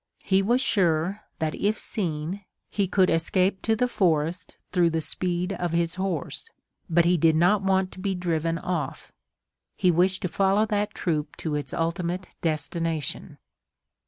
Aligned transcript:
He 0.23 0.41
was 0.41 0.61
sure 0.61 1.21
that 1.37 1.53
if 1.53 1.79
seen 1.79 2.43
he 2.71 2.87
could 2.87 3.11
escape 3.11 3.61
to 3.61 3.75
the 3.75 3.87
forest 3.87 4.55
through 4.71 4.89
the 4.89 4.99
speed 4.99 5.53
of 5.53 5.73
his 5.73 5.93
horse. 5.93 6.49
But 6.89 7.05
he 7.05 7.17
did 7.17 7.35
not 7.35 7.61
want 7.61 7.91
to 7.91 7.99
be 7.99 8.15
driven 8.15 8.57
off. 8.57 9.11
He 9.75 9.91
wished 9.91 10.23
to 10.23 10.27
follow 10.27 10.65
that 10.65 10.95
troop 10.95 11.35
to 11.35 11.53
its 11.53 11.71
ultimate 11.71 12.29
destination. 12.41 13.37